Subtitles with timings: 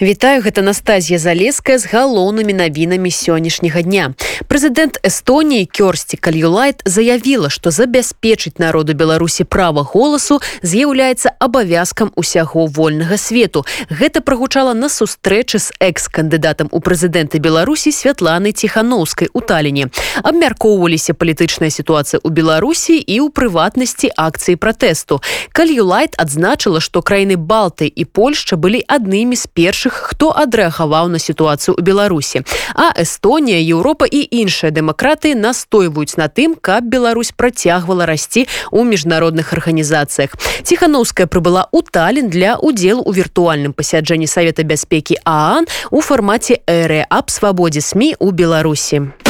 [0.00, 4.12] Вітаю гэта Настазія залеская з галоўнымі навінамі сённяшняга дня.
[4.44, 13.16] Прэзідэнт Эстоніі Кёрсці Кальюлайт заявіла, што забяспечыць народу Беларусі права голасу з'яўляецца абавязкам усяго вольнага
[13.16, 13.64] свету.
[13.88, 19.88] Гэта прагучала на сустрэчы з экс-кандыдатам у прэзідэнты Беларусі святланы ціханаўскай у таліне.
[20.20, 25.24] Абмяркоўваліся палітычная сітуацыя ў Беларусі і ў прыватнасці акцыі пратэсту.
[25.56, 31.18] Кальюлайт адзначыла, што краіны Балты і Польшча былі аднымі з першых першых хто адрэагаваў на
[31.18, 32.42] сітуацыю ў беларусі.
[32.74, 39.52] А эстонія еўропа і іншыя дэмакраты настойваюць на тым каб Беларусь працягвала расці у міжнародных
[39.52, 40.34] арганізацыях.
[40.62, 47.06] Ціхановская прыбыла у талін для удзелу у віртуальным пасяджэнні савета бяспекі аан у фармаце эры
[47.08, 49.25] аб свабодзе сМ у беларусі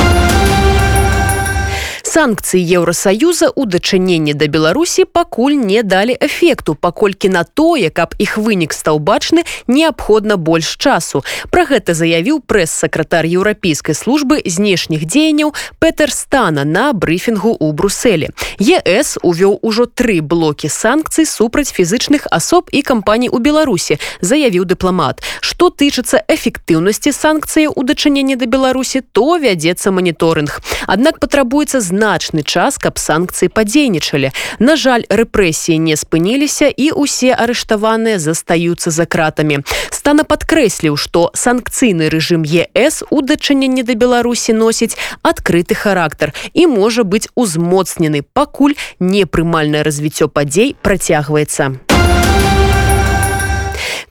[2.06, 8.38] санкцыі еўросаюза у дачыненні да беларусі пакуль не далі эфекту паколькі на тое каб іх
[8.38, 11.24] вынік стаў бачны неабходна больш часу.
[11.51, 18.30] Про гэта заявіў прэс-сакратар еўрапейскай службы знешніх дзеянняў петер стана на брыфінгу у бруселі
[18.63, 25.26] ес увёў ужо тры блокі санкцый супраць фізычных асоб і кампаній у беларусі заявіў дыпламат.
[25.41, 30.63] Што тычыцца эфектыўнасці санкцыяў у дачыненні да беларусі то вядзецца маніторынг.
[30.87, 34.30] Аднак патрабуецца зна значны час каб санкцыі падзейнічалі.
[34.60, 39.64] На жаль рэпрэсіі не спыніліся і усе арыштаваныя застаюцца за кратамі.
[39.88, 47.02] Стана падкрэсліў што санкцыйны рэжым ес у дачыненні да беларусі носіць адкрыты характар і можа
[47.02, 51.85] быць узмоцнены пакуль непрымальнае развіццё падзей працягваецца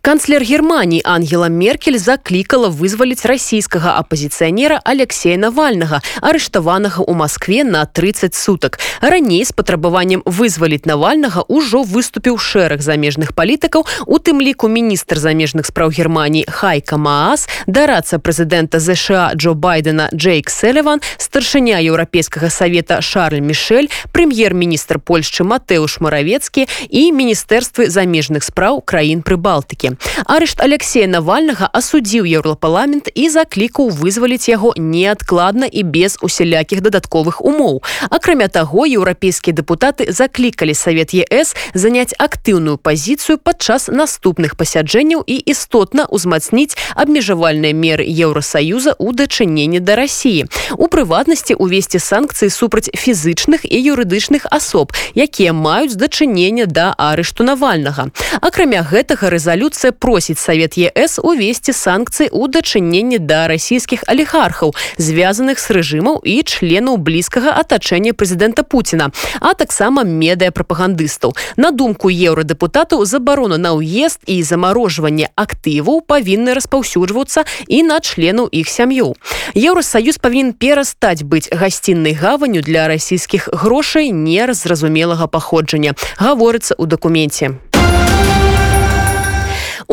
[0.06, 8.38] канцлер германии ангела меркель заклікала вызваліць расійскага апозіцыянера алексея навальнага арыштаванага ў москве на 30
[8.38, 8.78] суток.
[9.02, 15.66] Раней з патрабаваннем вызваліць навальнага ўжо выступіў шэраг замежных палітыкаў у тым ліку міністр замежных
[15.66, 23.42] спраў германии хайка маас дарацца прэзідэнта ЗША джо байдена джейк селеван старшыня еўрапейскага савета шарль
[23.42, 29.95] мишель прэм'ер-міністр польшчы матэуш маравецкі і міністэрствы замежных спраў краін прыбалтыкі
[30.26, 37.82] арышт алексея навальнага асудзіў еўрапаламент і заклікаў вызваліць яго неадкладна і без усялякіх дадатковых умоў
[38.10, 46.08] акрамя таго еўрапейскія дэпутаты заклікалі савет ес заняць актыўную пазіцыю падчас наступных пасяджэнняў і істотна
[46.12, 50.46] ўзмацніць абмежавальныя меры еўросаюза у дачыненні да рассіі
[50.78, 58.10] у прыватнасці увесці санкцыі супраць фізычных і юрыдычных асоб якія маюць дачынення да арышту навальнага.
[58.42, 65.62] Акрамя гэтага рэзалюцыя Францыя просіць савет ЕС увесці санкцыі ў дачыненні да расійскіх алігархаў звязаных
[65.62, 73.62] з рэжымаў і членаў блізкага атачэння прэзідэнта Пуціна а таксама медыяпрапагандыстаў на думку еўрадэпутатаў забарона
[73.62, 79.14] на ўезд і замарожванне актываў павінны распаўсюджвацца і на членаў іх сям'ёў
[79.54, 87.54] еўросаюз павінен перастаць быць гасціннай гаванню для расійскіх грошай неразразумелага паходжання гаворыцца ў дакуменце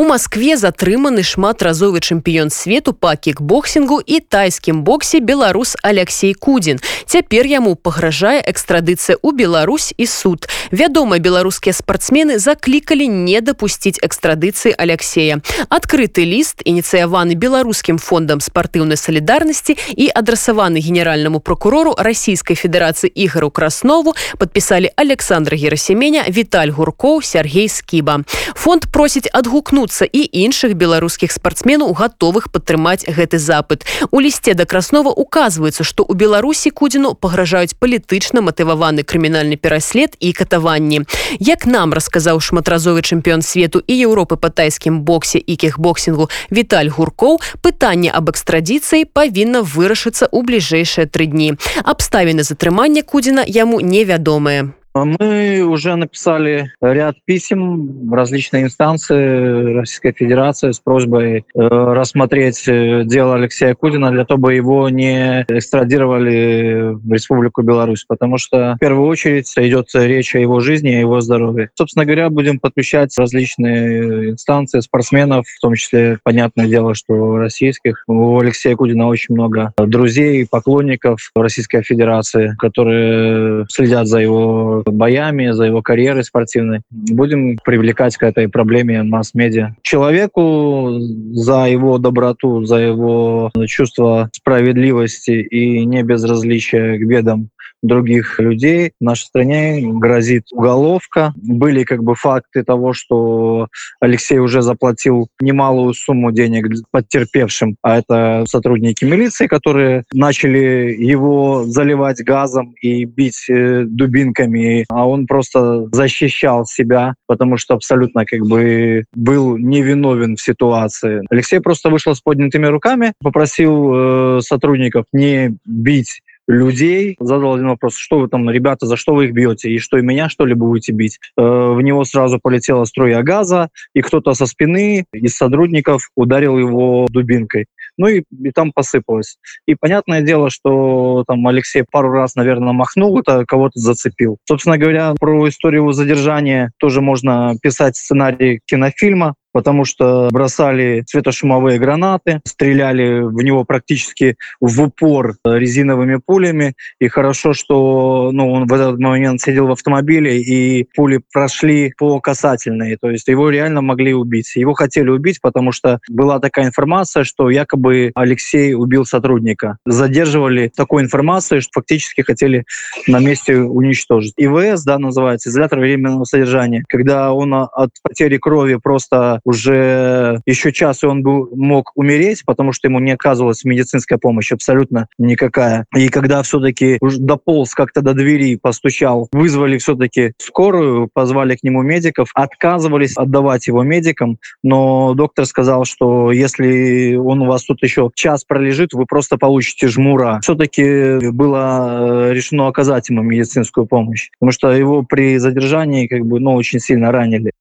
[0.02, 6.82] У Маскве затрыманы шматразовы чэмпіён свету па кікбоксінгу і тайскім боксе беларус Алексей Кудзін.
[7.06, 10.50] Цяпер яму пагражае экстрадыцыя ў Беларусь і суд.
[10.74, 15.38] Вядома, беларускія спартсмены заклікалі не дапусціць экстрадыцыі Алексея.
[15.70, 24.18] Адкрыты ліст, ініцыяваны беларускім фондам спартыўнай салідарнасці і адрасаваны генеральнаму прокурору расійскай федэрацыі ігару краснову
[24.42, 28.26] падпісалі Александра Герасеменя, Віталь Гуркоў, Сергей Скіба.
[28.58, 33.84] Фонд просіць адгукнуць імкнуцца і іншых беларускіх спартсменаў гатовых падтрымаць гэты запыт.
[34.10, 40.32] У лісце да краснова указваецца што ў беларусі кудзіну пагражаюць палітычна матываваны крымінальны пераслед і
[40.32, 41.04] катаванні.
[41.38, 47.40] Як нам расказаў шматразовы чэмпіён свету і еўропы па тайскім боксе і кехбоксінгу віталь гуркоў
[47.60, 51.60] пытанне аб экстрадіцыі павінна вырашыцца ў бліжэйшыя тры дні.
[51.84, 60.80] Абставіны затрымання кудзіна яму невядомыя Мы уже написали ряд писем различные инстанции Российской Федерации с
[60.80, 67.62] просьбой э, рассмотреть э, дело Алексея Кудина для того, чтобы его не экстрадировали в Республику
[67.62, 71.70] Беларусь, потому что в первую очередь идет речь о его жизни, о его здоровье.
[71.74, 78.02] Собственно говоря, будем подключать различные инстанции спортсменов, в том числе, понятное дело, что российских.
[78.08, 85.64] У Алексея Кудина очень много друзей, поклонников Российской Федерации, которые следят за его боями, за
[85.64, 86.80] его карьерой спортивной.
[86.90, 89.76] Будем привлекать к этой проблеме масс-медиа.
[89.82, 90.98] Человеку
[91.32, 97.48] за его доброту, за его чувство справедливости и не безразличия к бедам
[97.82, 98.92] других людей.
[99.00, 101.32] В нашей стране грозит уголовка.
[101.36, 103.68] Были как бы факты того, что
[104.00, 112.22] Алексей уже заплатил немалую сумму денег потерпевшим, а это сотрудники милиции, которые начали его заливать
[112.22, 119.04] газом и бить э, дубинками, а он просто защищал себя, потому что абсолютно как бы
[119.14, 121.22] был невиновен в ситуации.
[121.30, 127.96] Алексей просто вышел с поднятыми руками, попросил э, сотрудников не бить людей, задал один вопрос,
[127.96, 130.54] что вы там, ребята, за что вы их бьете, и что и меня, что ли,
[130.54, 131.18] будете бить?
[131.36, 137.06] Э, в него сразу полетела струя газа, и кто-то со спины из сотрудников ударил его
[137.10, 137.66] дубинкой.
[137.98, 139.36] Ну и, и там посыпалось.
[139.66, 144.38] И понятное дело, что там Алексей пару раз, наверное, махнул, это кого-то зацепил.
[144.48, 151.78] Собственно говоря, про историю его задержания тоже можно писать сценарий кинофильма потому что бросали светошумовые
[151.78, 156.74] гранаты, стреляли в него практически в упор резиновыми пулями.
[156.98, 162.20] И хорошо, что ну, он в этот момент сидел в автомобиле, и пули прошли по
[162.20, 162.96] касательной.
[163.00, 164.56] То есть его реально могли убить.
[164.56, 169.78] Его хотели убить, потому что была такая информация, что якобы Алексей убил сотрудника.
[169.84, 172.64] Задерживали такой информацией, что фактически хотели
[173.06, 174.34] на месте уничтожить.
[174.36, 176.84] ИВС, да, называется, изолятор временного содержания.
[176.88, 182.72] Когда он от потери крови просто уже еще час, и он был, мог умереть, потому
[182.72, 185.86] что ему не оказывалась медицинская помощь абсолютно никакая.
[185.96, 192.30] И когда все-таки дополз как-то до двери, постучал, вызвали все-таки скорую, позвали к нему медиков,
[192.34, 198.44] отказывались отдавать его медикам, но доктор сказал, что если он у вас тут еще час
[198.44, 200.40] пролежит, вы просто получите жмура.
[200.42, 206.40] Все-таки было э, решено оказать ему медицинскую помощь, потому что его при задержании как бы,
[206.40, 207.52] ну, очень сильно ранили.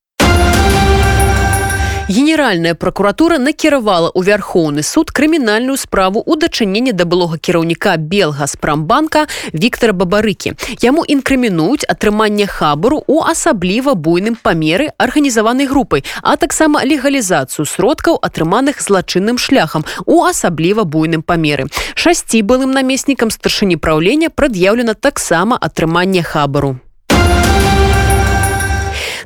[2.12, 9.94] Генеральная прокуратура накіравала ў вярхоўны суд крымінальную справу у дачыненні да былога кіраўніка белгаспрамбанка Віктора
[9.94, 10.54] бабарыкі.
[10.82, 18.82] Яму інкрымінуюць атрыманне хабару у асабліва буйным памеры арганізаванай групай а таксама легалізацыю сродкаў атрыманых
[18.82, 21.72] злачынным шляхам у асабліва буйным памеры.
[21.96, 26.82] Шасці былым намеснікам старшыні праўлення прад'яўлена таксама атрыманне хабару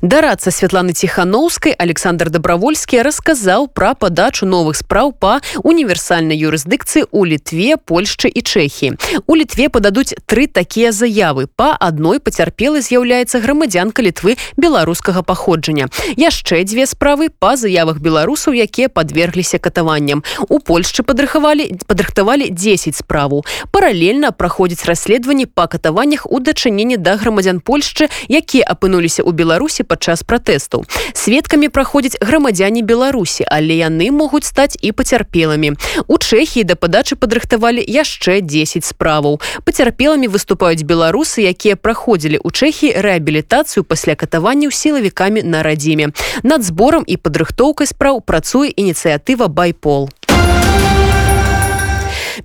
[0.02, 7.78] дарацца Святланы ціхановскай Александр добровольскі расказаў пра падачу новых спраў па універсальнай юрысдыкцыі у літве
[7.78, 8.98] Польшчы і Чэхі
[9.28, 11.48] у літве пададуць тры такія заявы.
[11.56, 15.88] Па адной пацярпелы з'яўляецца грамадзянка літвы беларускага паходжання
[16.18, 20.24] яшчэ дзве справы па заявах беларусаў якія подвергліся катаванням.
[20.50, 27.60] У Польшчы падрыхавалі падрыхтавалі 10 справу паралельна праходзіць расследаванні па катаваннях у дачыненні да грамадзян
[27.60, 30.84] Польшчы якія апынуліся ў беларусі падчас пратэсту.
[31.14, 35.78] Сведкамі праходзяць грамадзяне беларусі але яны могуць стаць і пацярпелымі.
[36.08, 39.40] У чэхіі да падачы падрыхтавалі яшчэ 10 справаў.
[39.64, 46.12] Пацярпелымі выступаюць беларусы якія праходзілі у чэхі рэабілітацыю пасля катаванняў сілавікамі на радзіме.
[46.44, 50.10] Над зборам і падрыхтоўкай спраў працуе ініцыятыва байпол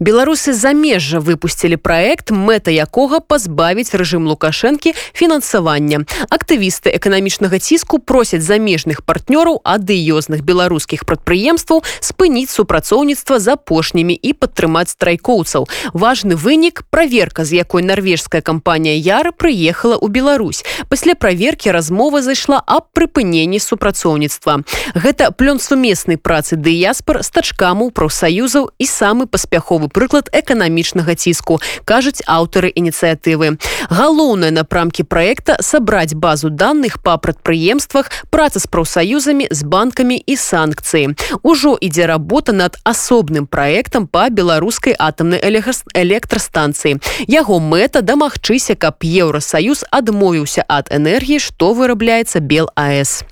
[0.00, 6.08] беларусы замежжа выпусцілі проект мэта якога пазбавіць рэжым лукашэнкі фінансавання.
[6.32, 14.96] Актывісты эканамічнага ціску просяць замежных партнёраў адыёзных беларускіх прадпрыемстваў спыніць супрацоўніцтва з апошнімі і падтрымаць
[14.96, 15.68] страйкоўцаў.
[15.92, 20.64] Важны вынік праверка з якой нарвежская кампанія яра прыехала ў Беларусь.
[20.88, 24.64] Пасля праверкі размова зайшла аб прыпыненні супрацоўніцтва.
[24.96, 32.70] Гэта плён сумеснай працы дыяспор стачкаму профсаюзаў і самы паспяховы прыклад эканамічнага ціску кажуць аўтары
[32.74, 33.58] ініцыятывы.
[33.90, 41.16] Галоўнае напрамкі проекта сабраць базу данных па прадпрыемствах праца з прафсаюзамі з банкамі і санкцыі.
[41.42, 47.00] Ужо ідзе работа над асобным проектам по беларускай атамнай электрастанцыі.
[47.26, 53.22] Яго мэта дамагчыся каб еўросаюз адмовіўся ад энергіі што вырабляецца бел аэс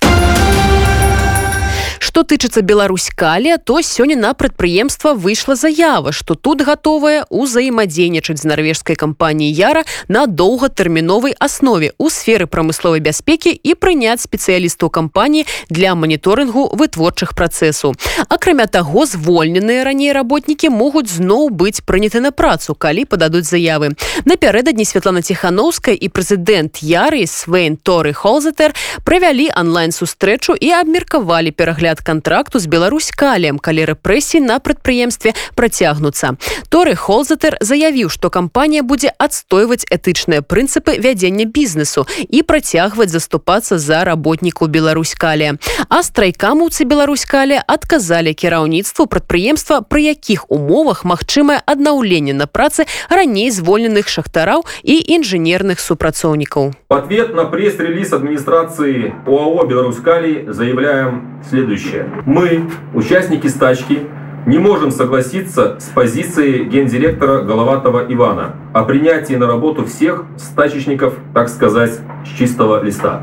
[1.99, 8.47] Што тычыцца Беларусь калія, то сёння на прадпрыемства выйшла заява, што тут гатовая ўзаемадзейнічаць з
[8.47, 15.91] нарвежскай кампаніяй Яра на доўгатэрміновай аснове ў сферы прамысловай бяспекі і прыняць спецыялістаў кампаніі для
[15.95, 17.91] маніторынгу вытворчых працэсу.
[18.31, 23.91] Акрамя таго, звольненыя раней работнікі могуць зноў быць прыняты на працу, калі пададуць заявы.
[24.23, 28.71] Напярэдадні Святлана Ціхановская і прэзідэнт Яры Свейн Торы Холзетер
[29.03, 36.35] правялі онлайн-сустрэчу і абмеркавалі перагляд ад кантракту з Беларусь калем калі рэпрэсіі на прадпрыемстве працягнуцца
[36.69, 44.03] торы холзатер заявіў што кампанія будзе адстойваць этычныя прынцыпы вядзення бізнесу і працягваць заступацца за
[44.03, 45.57] работнікаў Беларусь кале
[45.89, 53.51] а страйкамуцы Беларусь кале адказалі кіраўніцтву прадпрыемства пры якіх умовах магчымае аднаўленне на працы раней
[53.51, 61.78] звольненых шахтараў і інжынерных супрацоўнікаў в ответ на пресс-релиз администрации ОАО «Беларускалий» заявляем следующее.
[62.25, 64.07] Мы, участники стачки,
[64.45, 71.49] не можем согласиться с позицией гендиректора Головатого Ивана о принятии на работу всех стачечников, так
[71.49, 73.21] сказать, с чистого листа.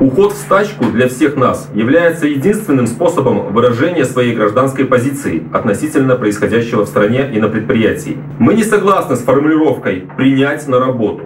[0.00, 6.84] Уход в стачку для всех нас является единственным способом выражения своей гражданской позиции относительно происходящего
[6.84, 8.18] в стране и на предприятии.
[8.38, 11.24] Мы не согласны с формулировкой «принять на работу»,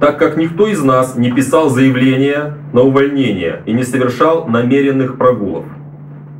[0.00, 5.64] так как никто из нас не писал заявления на увольнение и не совершал намеренных прогулов.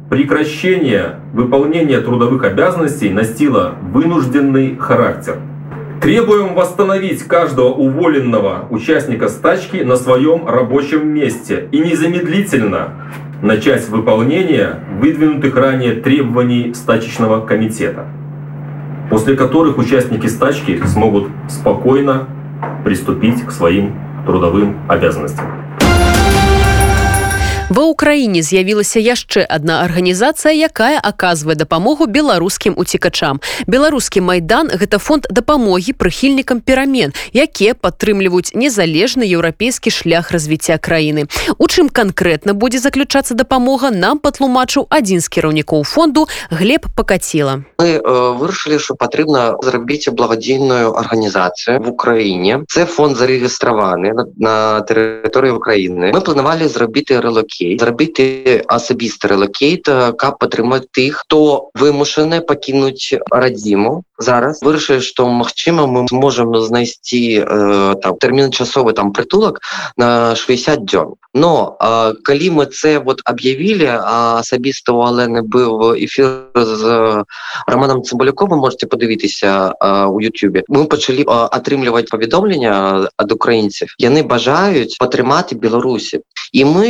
[0.08, 5.36] Прекращение выполнения трудовых обязанностей носило вынужденный характер.
[6.00, 12.94] Требуем восстановить каждого уволенного участника стачки на своем рабочем месте и незамедлительно
[13.42, 18.06] начать выполнение выдвинутых ранее требований стачечного комитета,
[19.10, 22.28] после которых участники стачки смогут спокойно
[22.82, 23.92] приступить к своим
[24.24, 25.67] трудовым обязанностям.
[27.68, 33.44] Ва ўкраіне з'явілася яшчэ адна арганізацыя, якая аказвае дапамогу беларускім уцікачам.
[33.68, 41.28] Беларускі майдан гэта фонд дапамогі прыхільнікам перамен, якія падтрымліваюць незалежны еўрапейскі шлях развіцця краіны.
[41.60, 47.68] У чым канкрэтна будзе заключацца дапамога нам патлумачыў адзін з кіраўнікоў фонду глеб пакаціла.
[47.76, 52.64] Мы э, вырашылі, што патрэбна зрабіць благадзейную арганізацыю в Украіне.
[52.64, 56.16] Це фонд зарэгістраваны на, тэрыторыі Украіны.
[56.16, 57.80] Мы планавалі зрабіць рэлокі релокейт.
[57.80, 59.88] Зрабіць асабісты релокейт
[60.18, 64.02] каб падтрымаць тых хто вымушаны пакінуць радзіму.
[64.18, 69.60] Зараз вырашылі што магчыма мы зможам знайсці э, там тэрмінчасовы там прытулак
[69.96, 73.86] на 60 дзён но э, калі мы це вот аб'явілі
[74.40, 77.24] асабіста у алены быў эфир з
[77.66, 79.74] романом цымбалюкова можете подывіцеся
[80.08, 86.88] у Ютубе мы пачалі атрымліваць паведомлення ад украінцев яны бажаюць падтрымаць беларусі і мы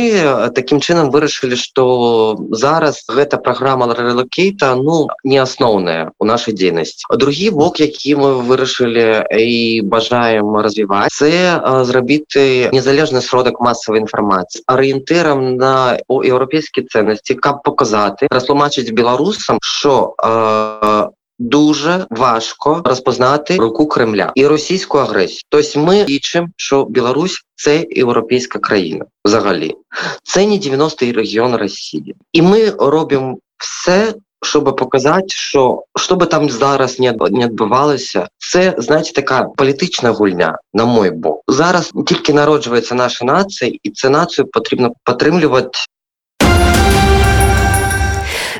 [0.59, 7.49] таким чынам вырашылі что зараз гэта программа релокейта ну не асноўная у нашай дзейнасці другі
[7.55, 16.87] бок які мы вырашылі і бажаем развіваць зрабіты незалежны сродак масавай інфармацыі арыентырам на еўрапейскі
[16.91, 25.41] ценнасці каб показаты растлумачыць беларусам що у дуже важко розпознати руку Кремля і російську агресію.
[25.49, 29.75] Тобто ми лічимо, що Білорусь це європейська країна взагалі.
[30.23, 32.15] Це не 90-й регіон Росії.
[32.33, 38.75] І ми робимо все, щоб показати, що що би там зараз не не відбувалося, це
[38.77, 41.43] знаєте, така політична гульня на мой бок.
[41.47, 45.79] Зараз тільки народжується наша нація, і цю націю потрібно підтримувати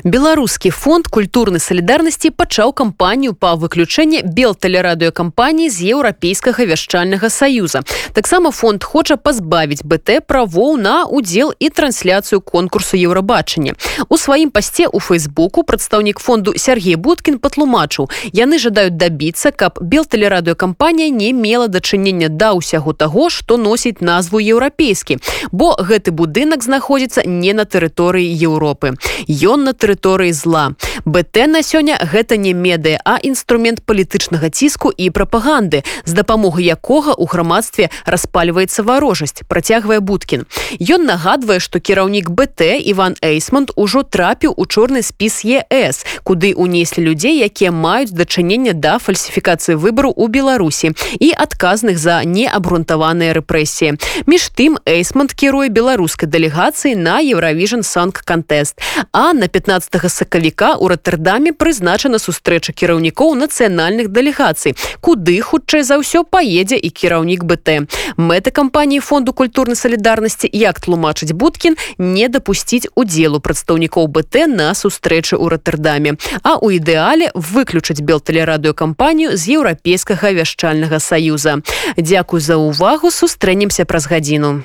[0.04, 7.82] беларускі фонд культурнай салідарнасці пачаў кампанію па выключэнні белтэлерадыёкампаніі з еўрапейскага вяшчальнага саюза.
[8.12, 13.74] Таксама фонд хоча пазбавіць бт правоў на удзел і трансляцыю конкурсу еўрабачання.
[14.08, 21.10] У сваім пасце у фейсбуку прадстаўнік фонду Сергей будкін патлумачыў яны жадаюць дабіцца каб белтэлерадыёкампанія
[21.10, 25.18] не мела дачынення да ўсяго таго што носіць назву еўрапейскі
[25.52, 28.96] бо гэты будынак знаходзіцца не на тэрыторыі Еўропы.
[29.28, 30.74] Ён на тэры тэрыторыі зла.
[31.04, 37.16] БТ на сёння гэта не медыя, а інструмент палітычнага ціску і прапаганды, з дапамогай якога
[37.18, 40.46] ў грамадстве распальваецца варожасць, працягвае будкін.
[40.78, 47.10] Ён нагадвае, што кіраўнік БТ Іван Эйсмонт ужо трапіў у чорны спіс ЕС, куды унеслі
[47.10, 53.98] людзей, якія маюць дачыненне да фальсіфікацыі выбару ў Беларусі і адказных за неабрунтаваныя рэпрэсіі.
[54.26, 58.76] Між тым Эйсмонт кіруе беларускай дэлегацыі на Еўравіжн Санк Кантэст,
[59.12, 64.76] а на 15 15 сакавіка у роттердаме прызначана сустрэча кіраўнікоў нацыянальных дэлегацый.
[65.00, 71.32] Куды хутчэй за ўсё паедзе і кіраўнік бт мэта кампаніі фонду культурнай салідарнасці як тлумачыць
[71.32, 79.36] будкін не дапусціць удзелу прадстаўнікоў бт на сустрэчы ў роттердаме а у ідэале выключыць белтэлерадыёкампанію
[79.36, 81.62] з еўрапейскага вяшчальнага саюза.
[81.96, 84.58] Дякую за ўвагу сустрэнемся праз гадзіну